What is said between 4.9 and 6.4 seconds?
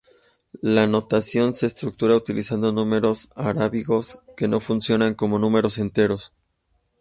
como números enteros.